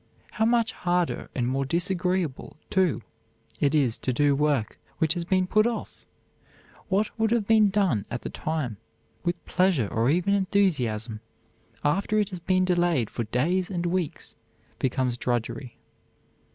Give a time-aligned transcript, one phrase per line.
[0.31, 3.03] How much harder and more disagreeable, too,
[3.59, 6.07] it is to do work which has been put off!
[6.87, 8.77] What would have been done at the time
[9.23, 11.19] with pleasure or even enthusiasm,
[11.83, 14.35] after it has been delayed for days and weeks,
[14.79, 15.77] becomes drudgery.